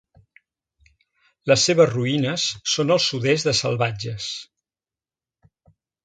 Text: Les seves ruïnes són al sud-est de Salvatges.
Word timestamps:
Les 1.51 1.65
seves 1.67 1.91
ruïnes 1.91 2.45
són 2.75 2.93
al 2.95 3.01
sud-est 3.09 3.49
de 3.49 3.53
Salvatges. 3.59 4.31